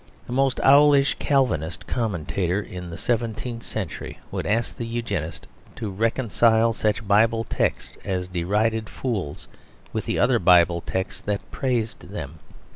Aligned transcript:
The 0.25 0.33
most 0.33 0.59
owlish 0.63 1.13
Calvinist 1.19 1.85
commentator 1.85 2.59
in 2.59 2.89
the 2.89 2.97
seventeenth 2.97 3.61
century 3.61 4.17
would 4.31 4.47
ask 4.47 4.75
the 4.75 4.87
Eugenist 4.87 5.45
to 5.75 5.91
reconcile 5.91 6.73
such 6.73 7.07
Bible 7.07 7.43
texts 7.43 7.99
as 8.03 8.27
derided 8.27 8.89
fools 8.89 9.47
with 9.93 10.05
the 10.07 10.17
other 10.17 10.39
Bible 10.39 10.81
texts 10.81 11.21
that 11.21 11.51
praised 11.51 12.09
them. 12.09 12.39